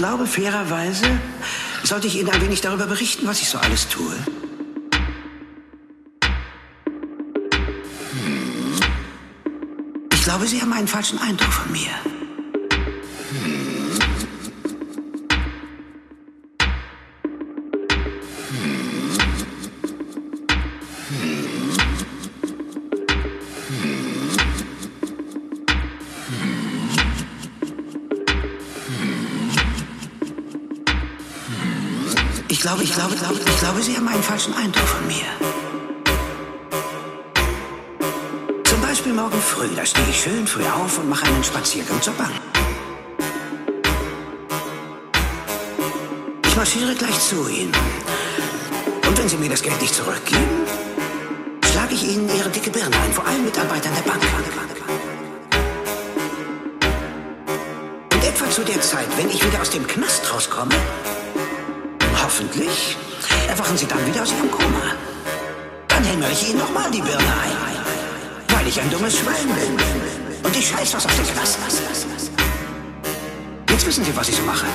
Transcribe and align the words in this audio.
glaube, 0.00 0.26
fairerweise 0.26 1.04
sollte 1.82 2.06
ich 2.06 2.18
Ihnen 2.18 2.30
ein 2.30 2.40
wenig 2.40 2.62
darüber 2.62 2.86
berichten, 2.86 3.26
was 3.26 3.42
ich 3.42 3.50
so 3.50 3.58
alles 3.58 3.86
tue. 3.86 4.14
Ich 10.14 10.22
glaube, 10.22 10.46
Sie 10.46 10.62
haben 10.62 10.72
einen 10.72 10.88
falschen 10.88 11.18
Eindruck 11.18 11.52
von 11.52 11.70
mir. 11.70 12.19
Ich 32.60 32.66
glaube, 32.66 32.82
ich 32.82 32.92
glaube, 32.92 33.16
glaube, 33.16 33.40
ich 33.40 33.58
glaube, 33.58 33.80
Sie 33.80 33.96
haben 33.96 34.06
einen 34.06 34.22
falschen 34.22 34.52
Eindruck 34.52 34.86
von 34.86 35.06
mir. 35.06 35.24
Zum 38.64 38.82
Beispiel 38.82 39.14
morgen 39.14 39.40
früh, 39.40 39.68
da 39.74 39.86
stehe 39.86 40.06
ich 40.10 40.20
schön 40.20 40.46
früh 40.46 40.66
auf 40.66 40.98
und 40.98 41.08
mache 41.08 41.24
einen 41.24 41.42
Spaziergang 41.42 42.02
zur 42.02 42.12
Bank. 42.12 42.32
Ich 46.44 46.54
marschiere 46.54 46.94
gleich 46.96 47.18
zu 47.18 47.48
Ihnen. 47.48 47.72
Und 49.08 49.18
wenn 49.18 49.26
Sie 49.26 49.38
mir 49.38 49.48
das 49.48 49.62
Geld 49.62 49.80
nicht 49.80 49.94
zurückgeben, 49.94 50.66
schlage 51.72 51.94
ich 51.94 52.04
Ihnen 52.04 52.28
Ihre 52.28 52.50
dicke 52.50 52.68
Birne 52.68 52.94
ein, 52.94 53.12
vor 53.14 53.26
allen 53.26 53.42
Mitarbeitern 53.42 53.94
der 53.94 54.02
Bank. 54.02 54.20
Und 58.12 58.22
etwa 58.22 58.50
zu 58.50 58.62
der 58.64 58.82
Zeit, 58.82 59.08
wenn 59.16 59.30
ich 59.30 59.42
wieder 59.42 59.62
aus 59.62 59.70
dem 59.70 59.86
Knast 59.86 60.30
rauskomme, 60.30 60.74
hoffentlich, 62.30 62.96
erwachen 63.48 63.76
Sie 63.76 63.86
dann 63.86 64.06
wieder 64.06 64.22
aus 64.22 64.30
Ihrem 64.30 64.50
Koma. 64.50 64.94
Dann 65.88 66.04
hämmere 66.04 66.30
ich 66.30 66.48
Ihnen 66.48 66.58
nochmal 66.60 66.88
die 66.90 67.00
Birne 67.00 67.18
ein, 67.18 68.54
weil 68.54 68.68
ich 68.68 68.80
ein 68.80 68.88
dummes 68.88 69.18
Schwein 69.18 69.48
bin. 69.48 69.76
Und 70.44 70.56
ich 70.56 70.68
scheiß 70.68 70.94
was 70.94 71.06
auf 71.06 71.16
den 71.16 71.26
Knast. 71.26 71.58
Jetzt 73.68 73.86
wissen 73.86 74.04
Sie, 74.04 74.16
was 74.16 74.28
ich 74.28 74.36
so 74.36 74.42
mache. 74.42 74.66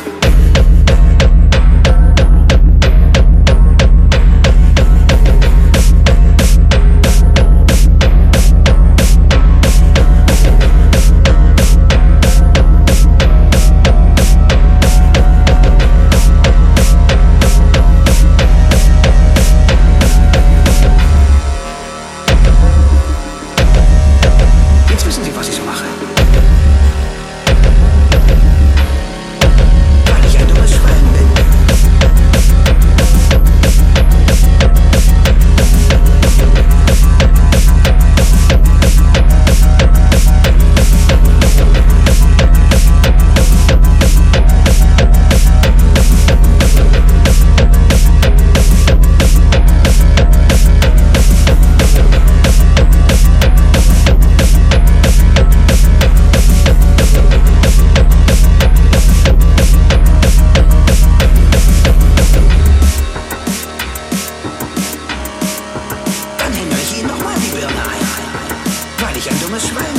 Ein, 69.45 69.75
weil 69.75 69.94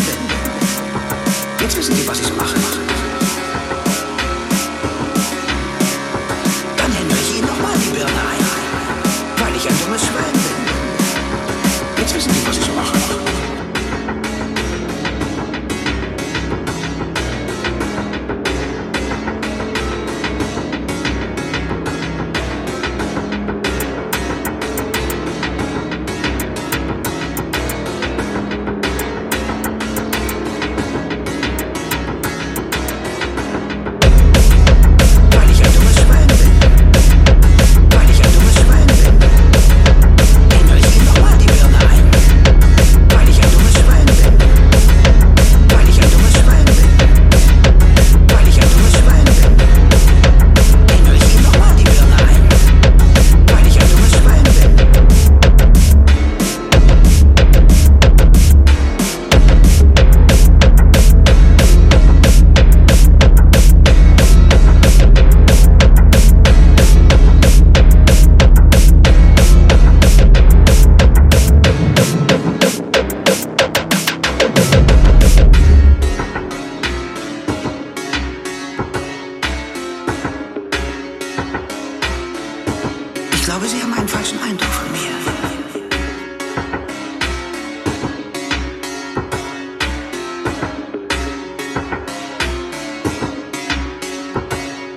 glaube, 83.46 83.68
Sie 83.68 83.80
haben 83.80 83.94
einen 83.94 84.08
falschen 84.08 84.40
Eindruck 84.42 84.68
von 84.68 84.90
mir. 84.90 84.98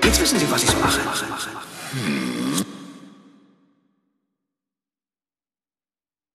Jetzt 0.04 0.20
wissen 0.20 0.40
Sie, 0.40 0.50
was 0.50 0.64
ich 0.64 0.72
so 0.72 0.80
mache. 0.80 1.00